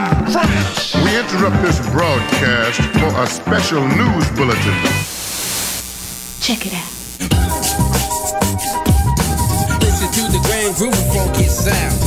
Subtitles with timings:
[0.00, 4.74] We interrupt this broadcast for a special news bulletin.
[6.40, 6.90] Check it out.
[9.82, 12.00] Listen to the grand groove of funky sound.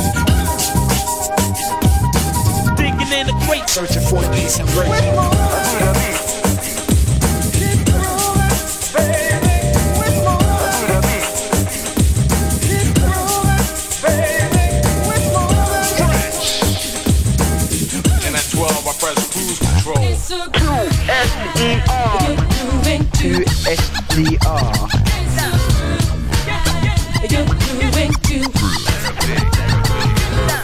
[2.77, 4.89] Digging in the crate, searching for a decent break.
[4.89, 6.22] And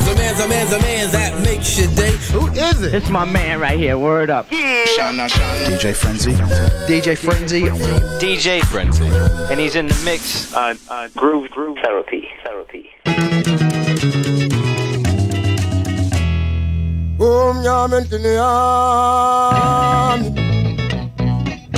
[0.06, 2.12] The man's a man's a man's that makes your day.
[2.34, 2.94] Who is it?
[2.94, 3.98] It's my man right here.
[3.98, 4.50] Word up.
[4.50, 6.36] DJ Frenzie.
[6.88, 7.70] DJ Frenzie.
[8.20, 9.10] DJ Frenzie,
[9.50, 10.54] and he's in the mix.
[10.54, 12.90] Uh, uh, groove, groove therapy, therapy.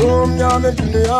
[0.02, 1.20] Boom nyame dunia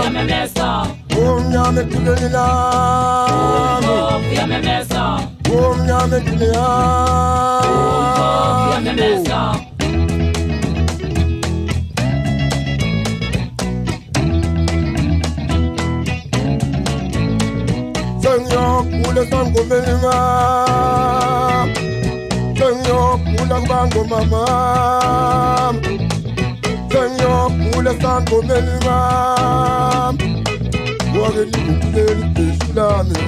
[0.00, 0.68] Boom mesa
[1.08, 2.46] Boom nyame dunia
[3.84, 5.04] Boom mesa
[5.44, 6.64] Boom nyame dunia
[8.72, 9.40] Boom mesa
[18.22, 20.16] Senyor, pou le san kou menima
[22.56, 25.89] Senyor, pou la kban kou mamam
[26.92, 28.96] kanyo mula sango melma
[31.14, 33.18] Mwage ni mkumbeli peshulame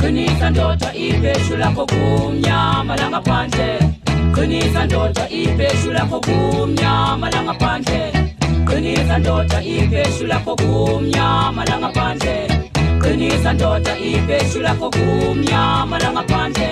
[0.00, 3.78] Kunisa ndoto ipeshula kukumya malanga panje
[4.34, 8.12] Kunisa ndoto ipeshula kukumya malanga panje
[8.66, 12.48] Kunisa ndoto ipeshula kukumya malanga panje
[13.02, 16.68] Kunisa ndoto ipeshula kukumya malanga panje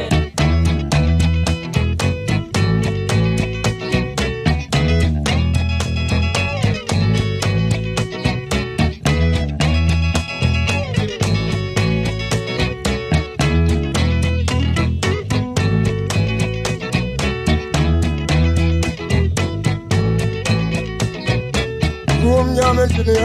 [23.02, 23.18] kumnyama langaphandle Kumnyame tiniyami.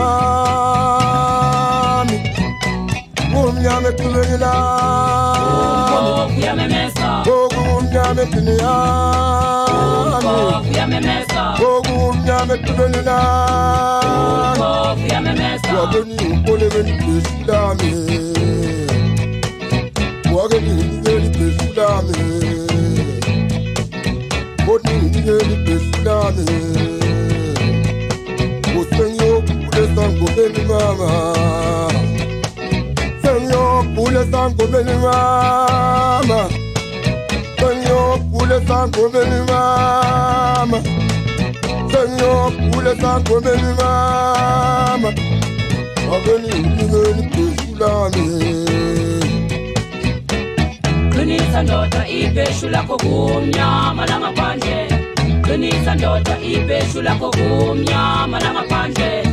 [3.34, 6.36] Kumnyame kuleyilami.
[6.36, 10.30] Kuyamemesa Kumnyame tiniyami.
[10.68, 14.64] Kuyamemesa Kumnyame kuleyilami.
[15.02, 17.92] Kuyamemesa Wageni ukole beni kisilame.
[20.36, 20.74] Wageni
[21.04, 22.18] beni kisilame.
[22.18, 22.67] Wageni
[35.08, 35.62] beni
[36.28, 36.50] mama.
[37.60, 40.80] Senyor, kule sango beni mama.
[41.92, 45.10] Senyor, kule sango beni mama.
[46.10, 48.26] Wageni ngeni kusulami.
[51.14, 54.88] Qinisa ndoda ibheshu lakho kumnyama langaphandle
[55.46, 59.24] Qinisa ndoda ibheshu lakho kumnyama langaphandle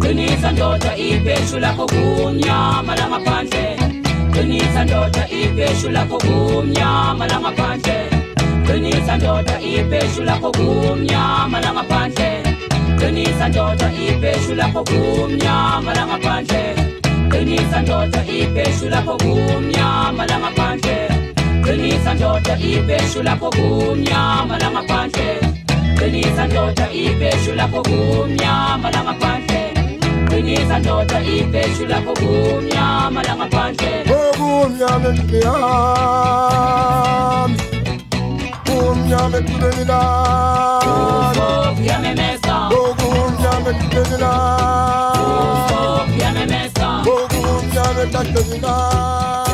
[0.00, 3.79] Qinisa ndoda ibheshu lakho kumnyama langaphandle
[4.32, 7.96] Qinisa ndoda ibheshu lakho kumnyama langaphandle
[8.66, 12.42] Qinisa ndoda ibheshu lakho kumnyama langaphandle
[12.98, 16.62] Qinisa ndoda ibheshu lakho kumnyama langaphandle
[17.30, 20.96] Qinisa ndoda ibheshu lakho kumnyama langaphandle
[21.64, 25.40] Qinisa ndoda ibheshu lakho kumnyama langaphandle
[25.98, 29.49] Qinisa ndoda ibheshu lakho kumnyama langaphandle
[30.40, 33.92] Qinisa ndoda ibheshu lakho kumnyama langaphandle
[34.38, 35.56] Kumnyame tiniyami.
[38.66, 41.40] Kumnyame kuleyilami.
[41.76, 45.18] Kuyamemesa Kumnyame kuleyilami.
[46.08, 49.49] Kuyamemesa Kumnyame kuleyilami.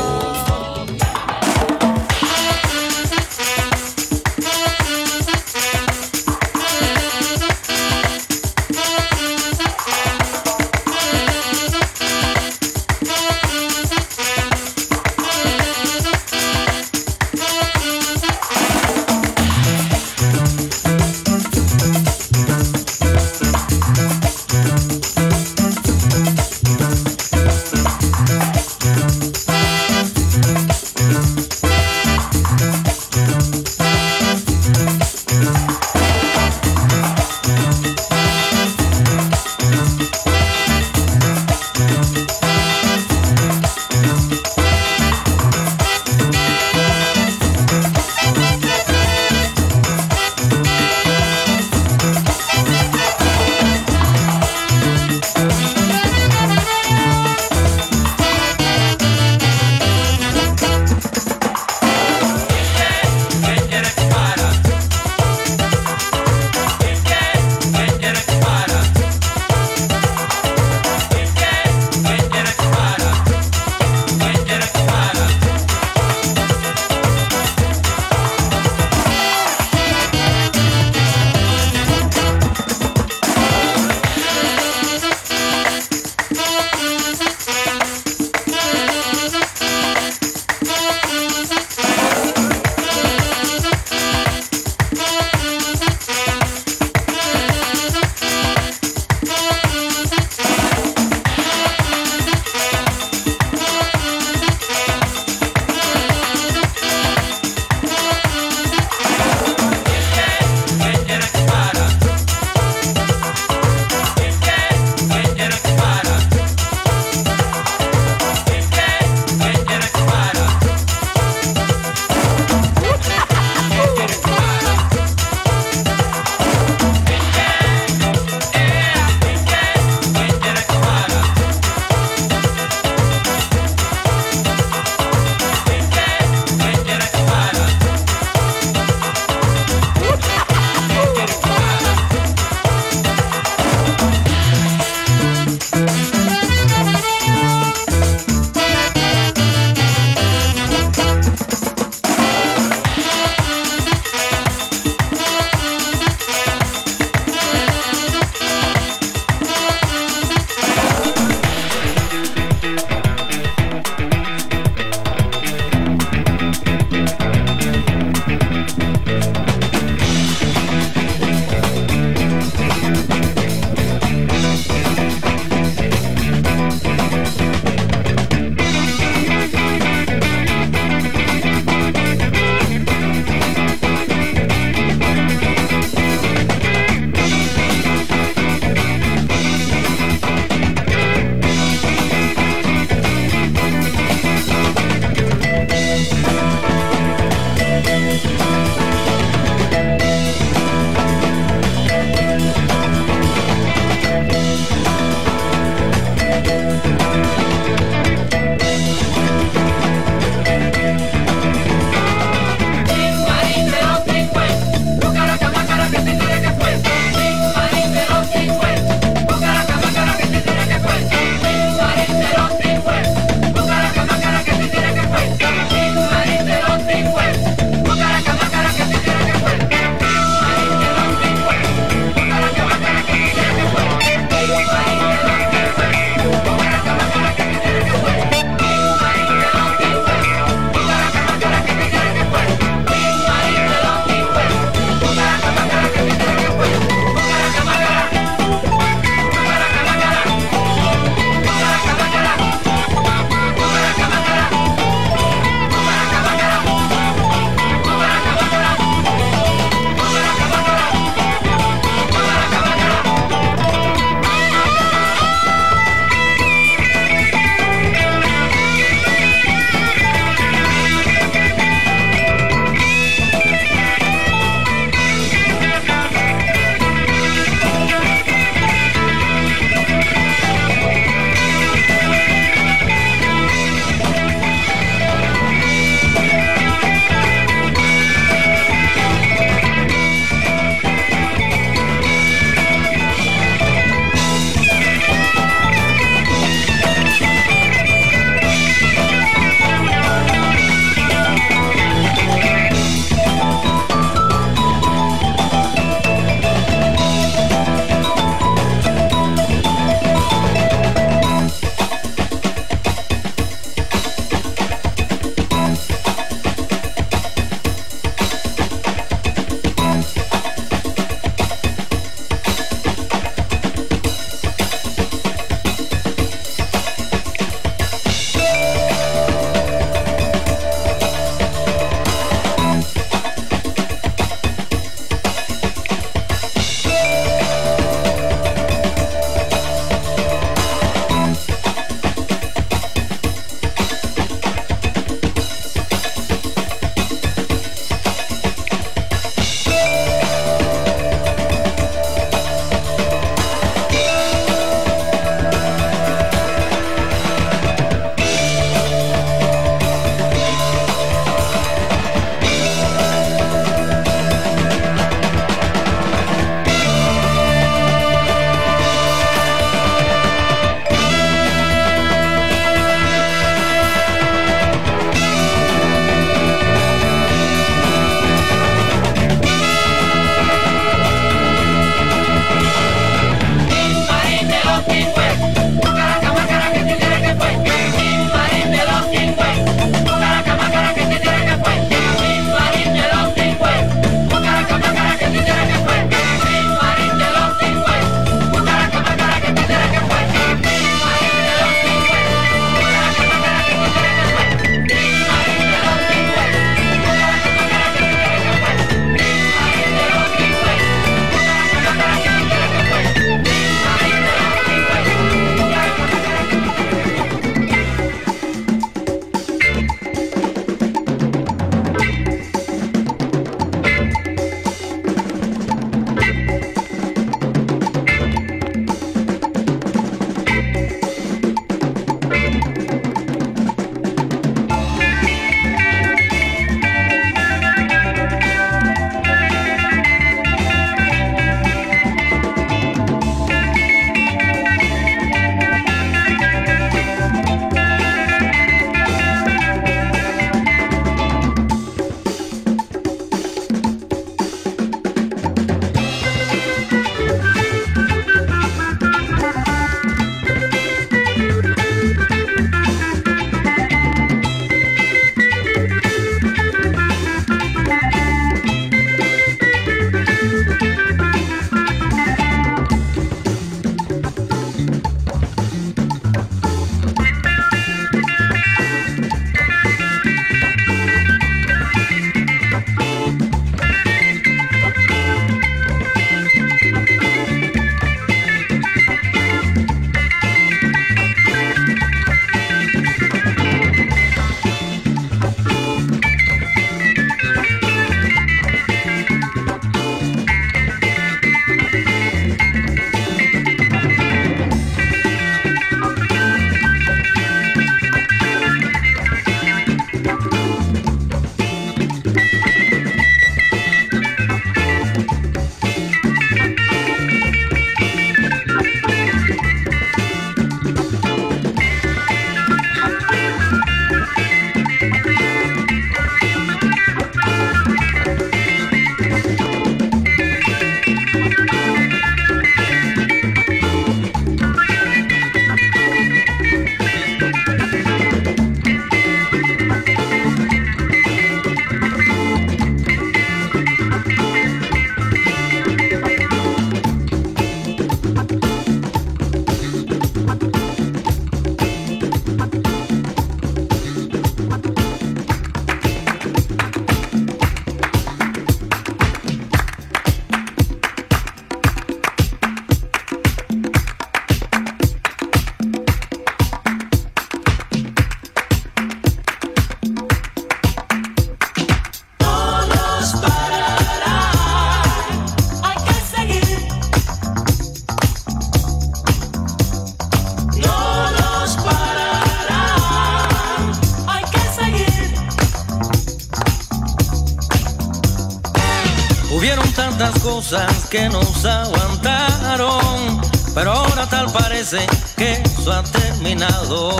[589.95, 593.41] Tantas cosas que nos aguantaron,
[593.73, 597.19] pero ahora tal parece que eso ha terminado.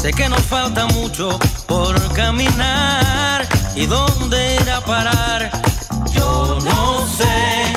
[0.00, 5.50] Sé que nos falta mucho por caminar y dónde ir a parar.
[6.12, 7.74] Yo no sé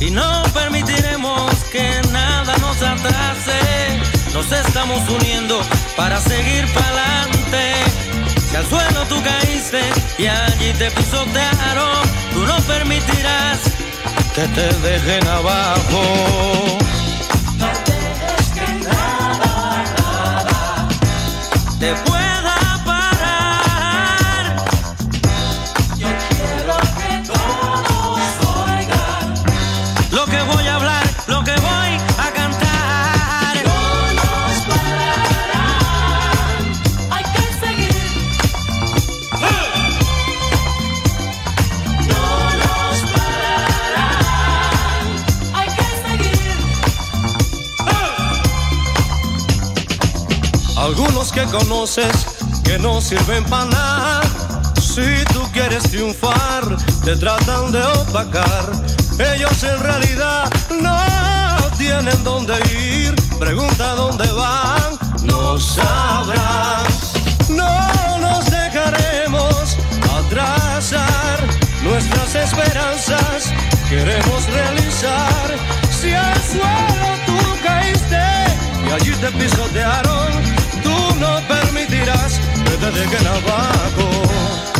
[0.00, 4.00] y no permitiremos que nada nos atrase.
[4.34, 5.60] Nos estamos uniendo
[5.96, 8.09] para seguir para adelante.
[8.50, 9.80] Si al suelo tú caíste
[10.18, 12.02] y allí te pisotearon,
[12.32, 13.60] tú no permitirás
[14.34, 16.78] que te dejen abajo.
[17.58, 20.88] No dejes que nada, nada
[21.78, 21.94] te
[51.40, 52.26] que conoces
[52.64, 54.20] que no sirven para nada.
[54.76, 58.70] Si tú quieres triunfar, te tratan de opacar.
[59.18, 60.50] Ellos en realidad
[60.82, 60.98] no
[61.78, 63.14] tienen dónde ir.
[63.38, 67.12] Pregunta dónde van, no sabrás.
[67.48, 69.76] No nos dejaremos
[70.18, 71.38] atrasar
[71.82, 73.52] nuestras esperanzas.
[73.88, 75.56] Queremos realizar.
[75.90, 78.24] Si al suelo tú caíste
[78.86, 80.59] y allí te pisotearon,
[80.90, 84.79] tú no permitirás que te dejen abajo.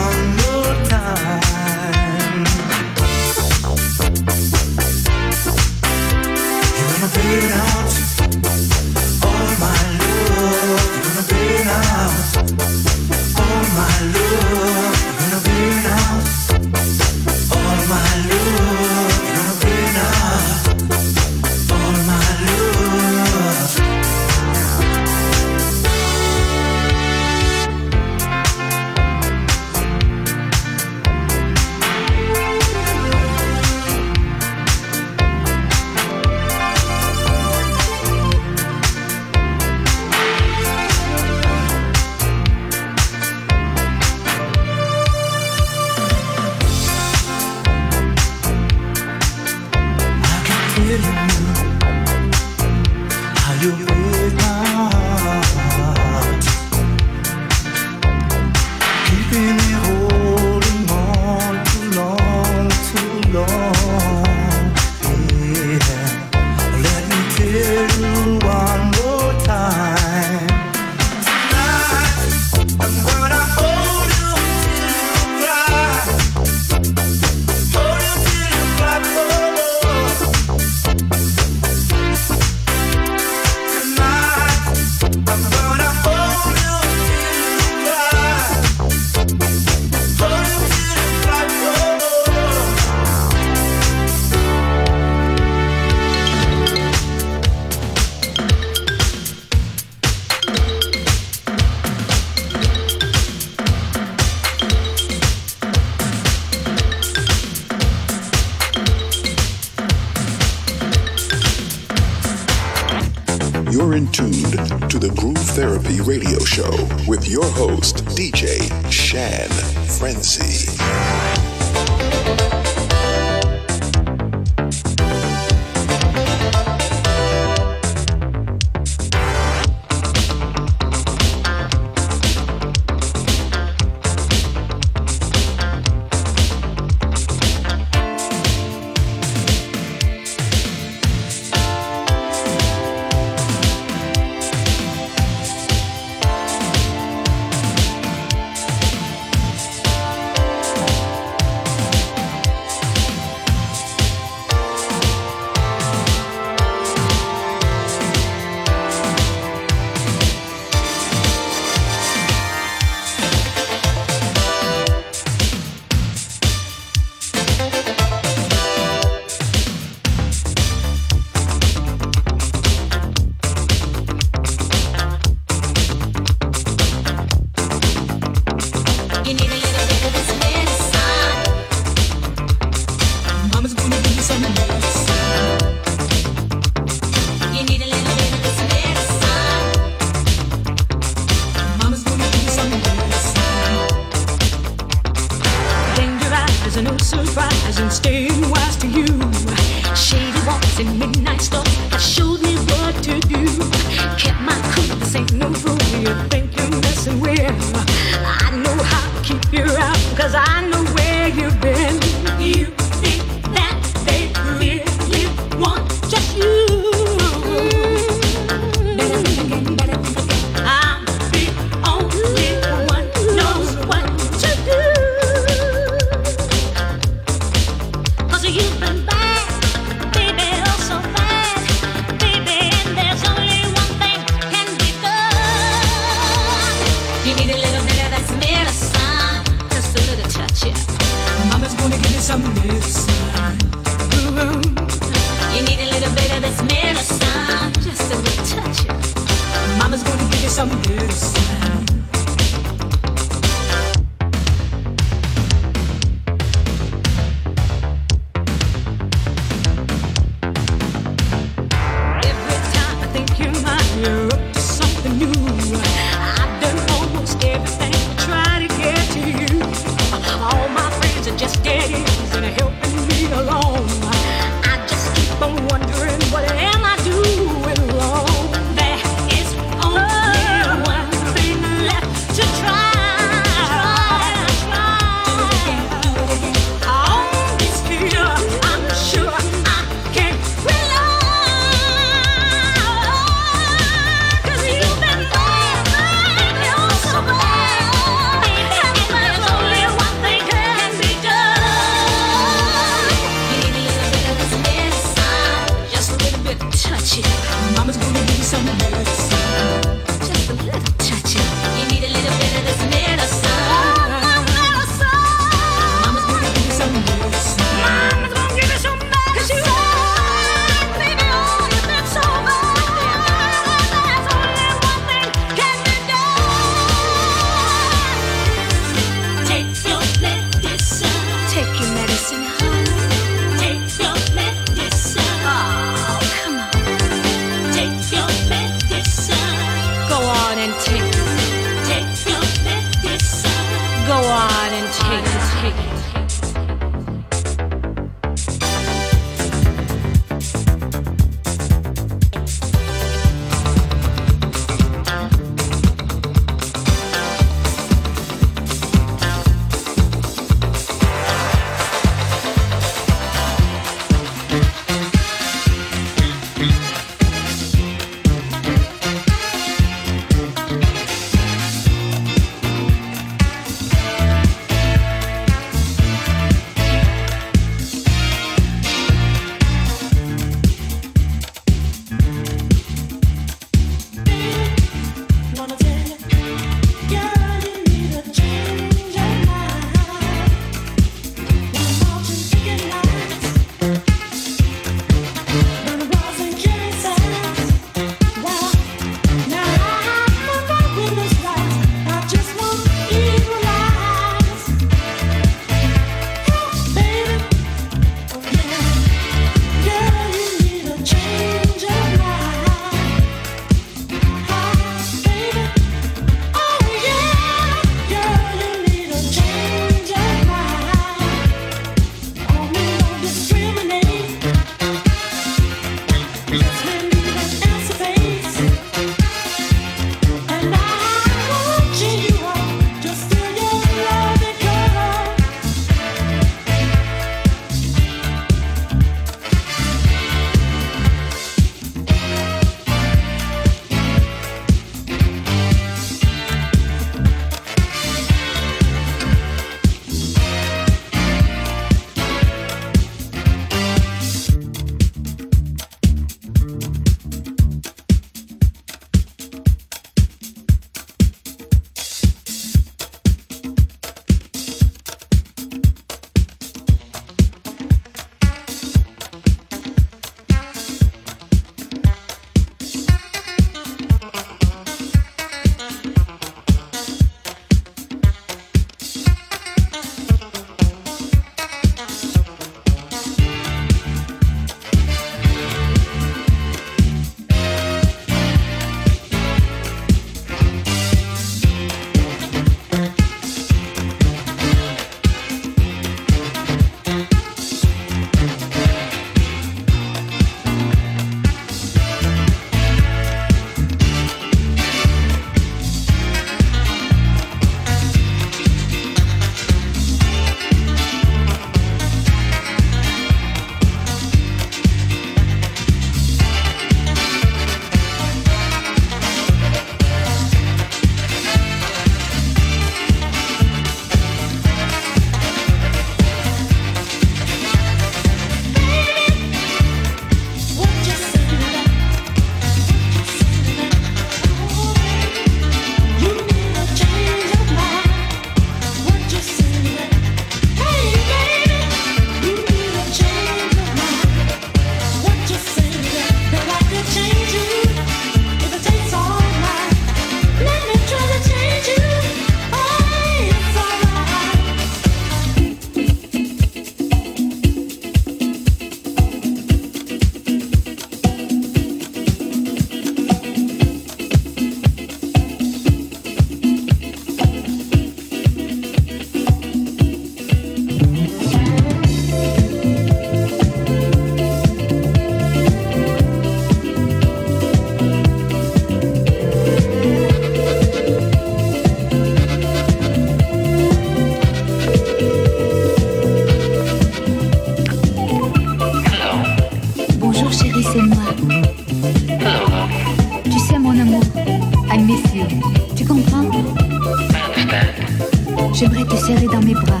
[598.72, 600.00] J'aimerais te serrer dans mes bras,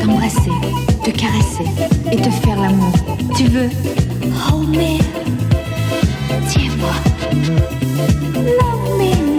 [0.00, 0.50] t'embrasser,
[1.04, 1.64] te caresser
[2.10, 2.92] et te faire l'amour.
[3.36, 3.70] Tu veux?
[4.52, 4.98] Oh mais,
[6.48, 6.92] tiens-moi,
[8.34, 9.35] love me.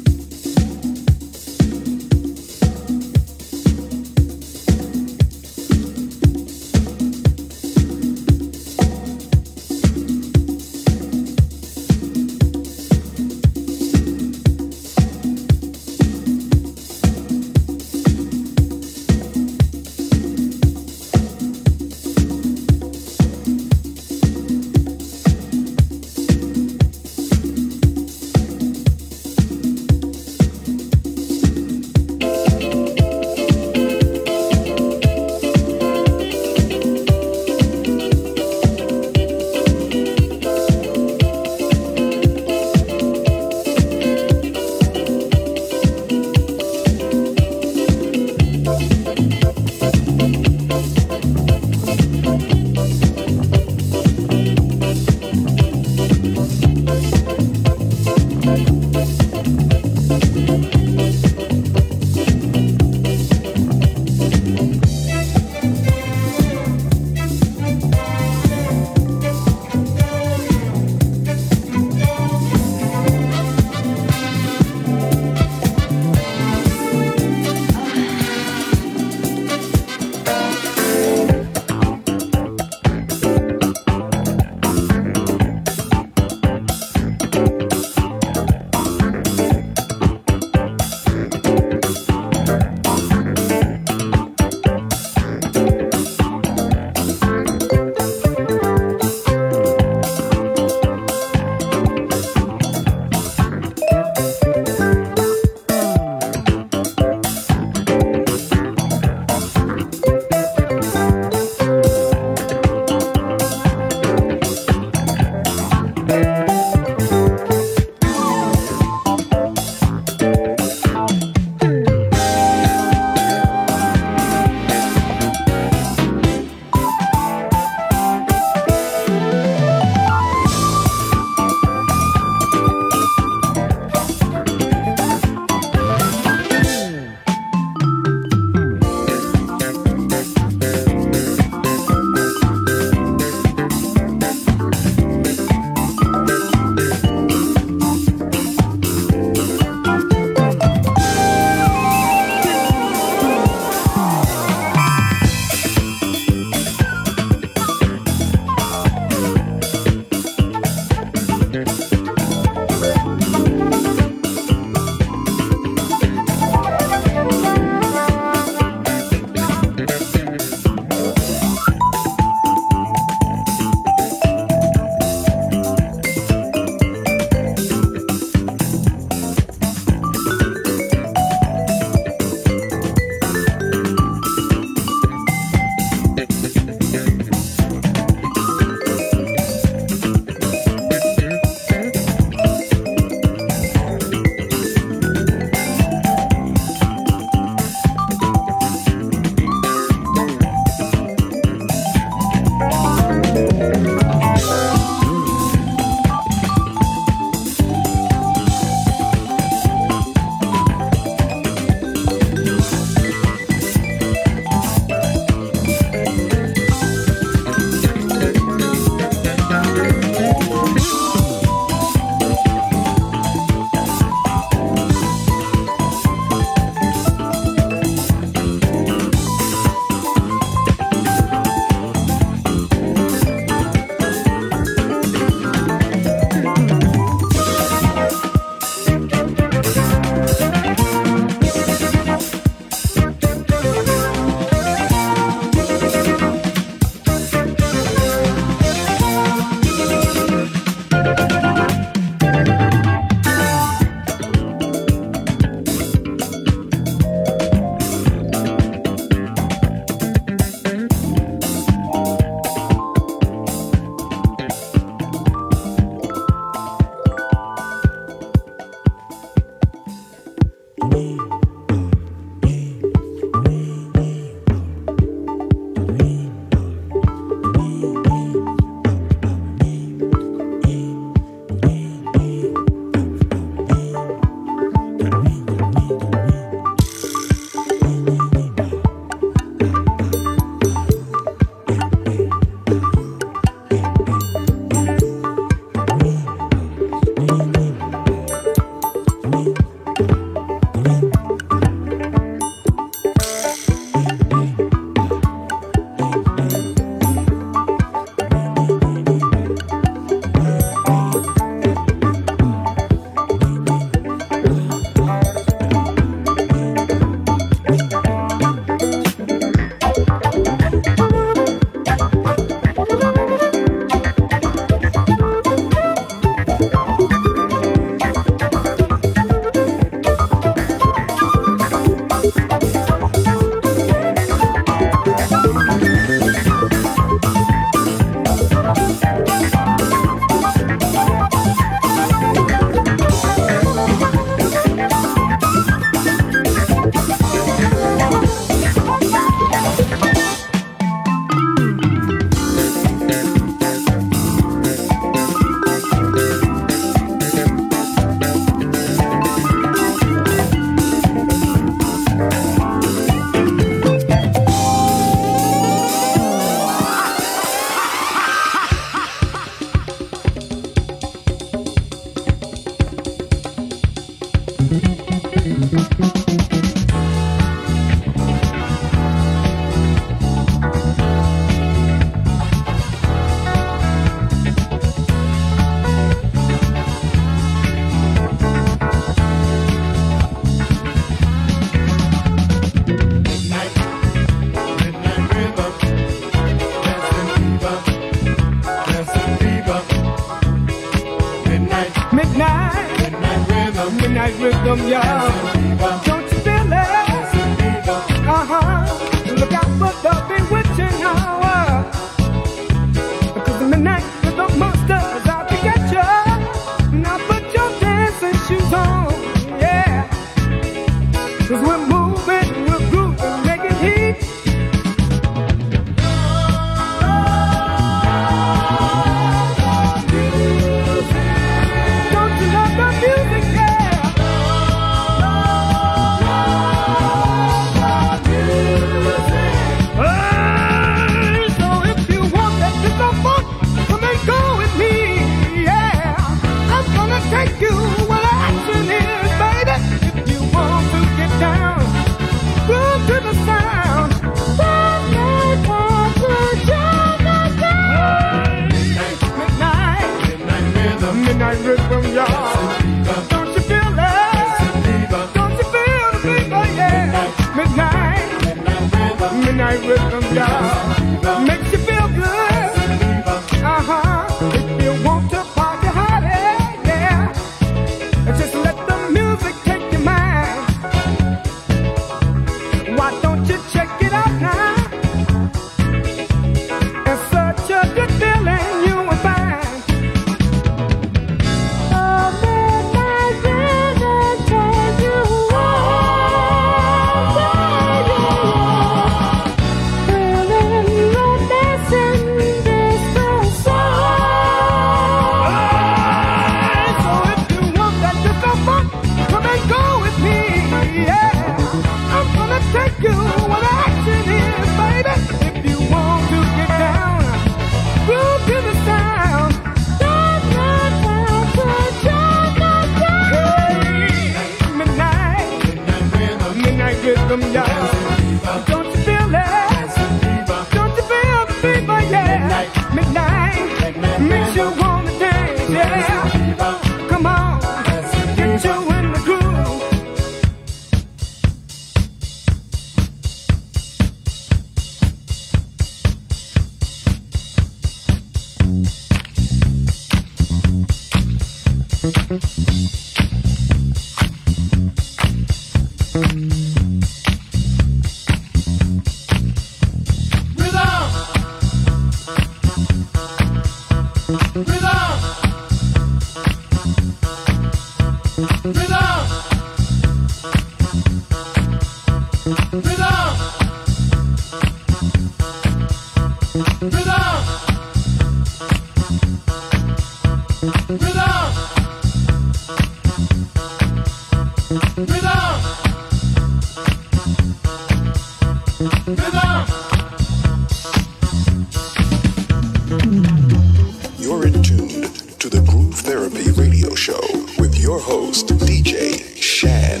[594.18, 595.02] You're in tune
[595.38, 597.20] to the Groove Therapy Radio Show
[597.58, 600.00] with your host, DJ Shan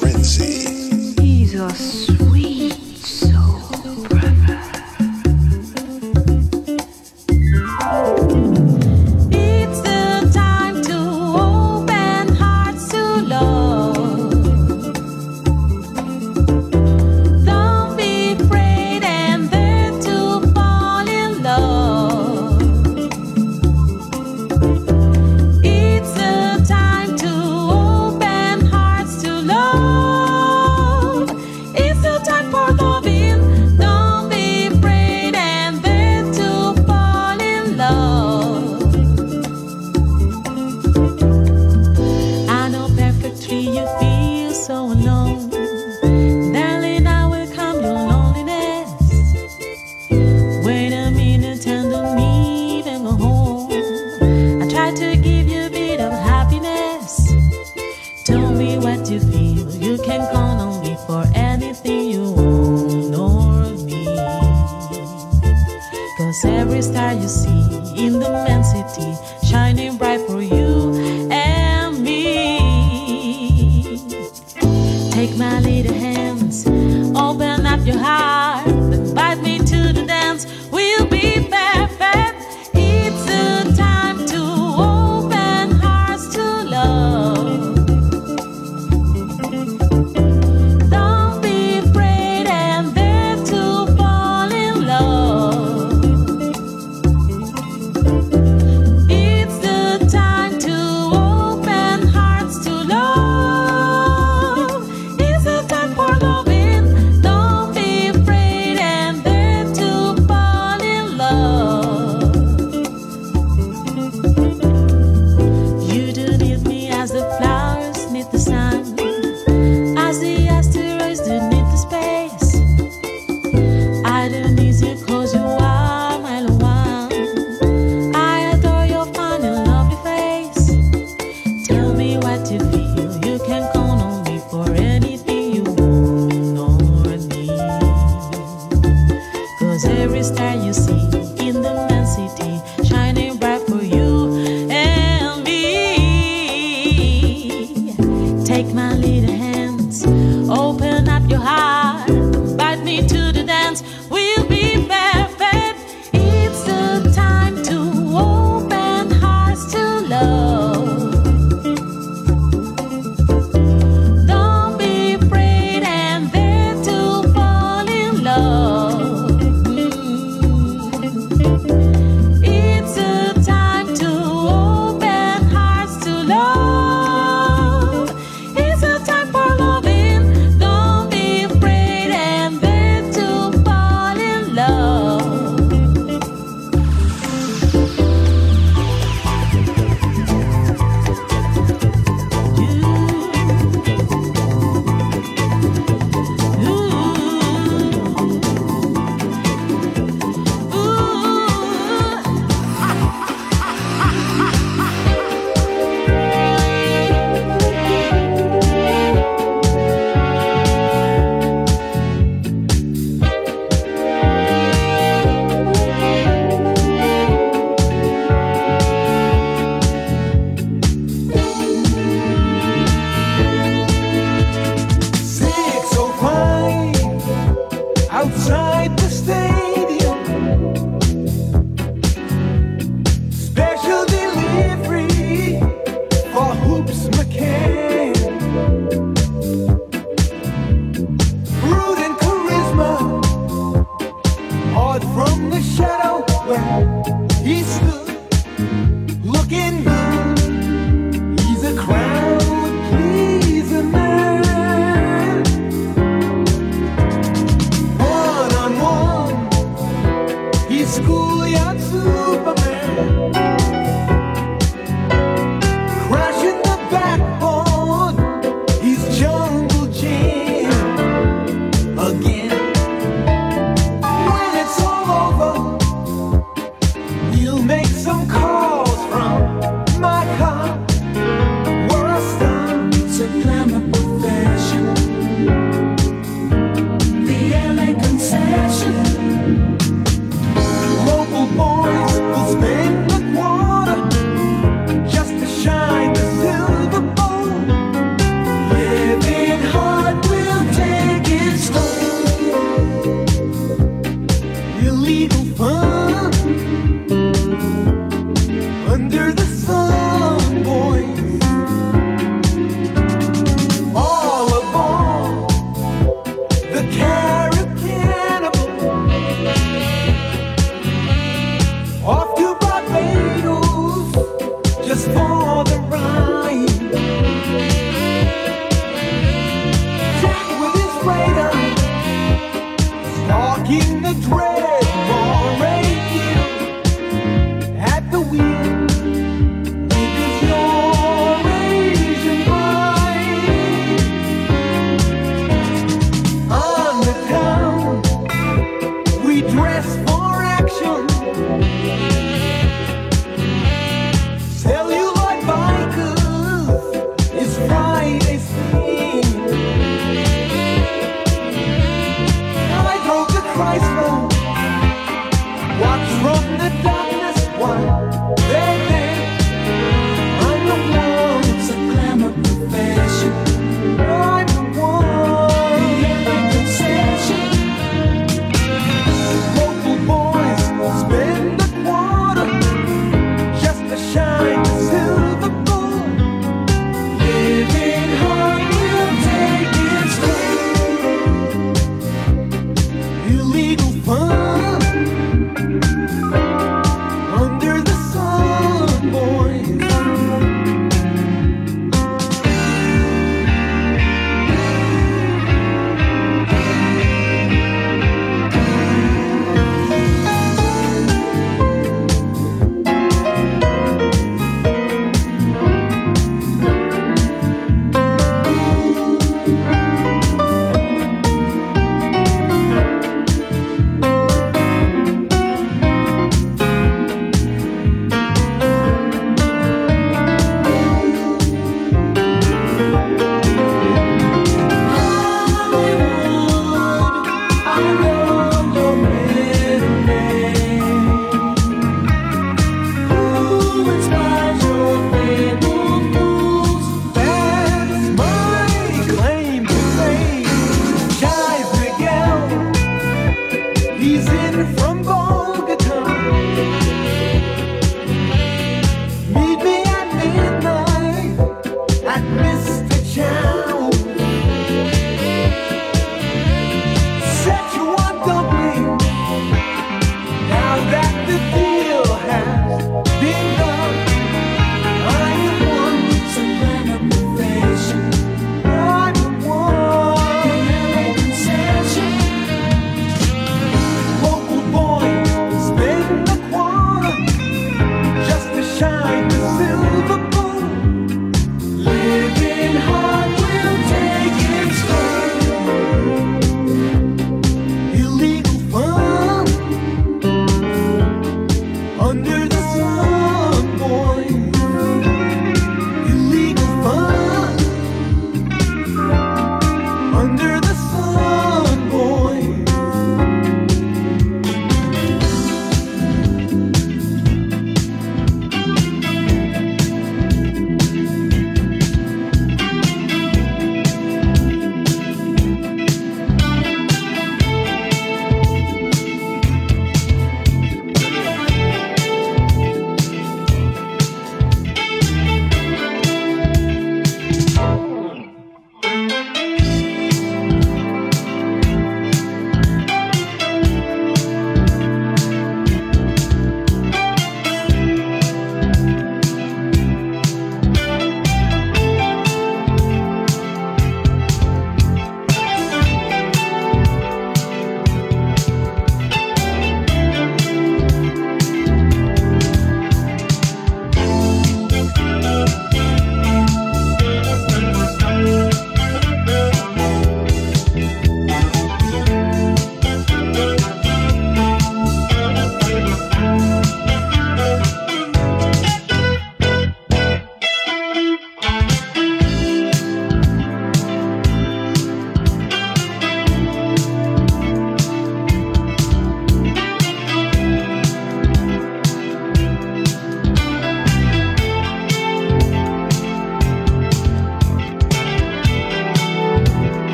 [0.00, 1.20] Frenzie.
[1.20, 2.47] He's a sweet.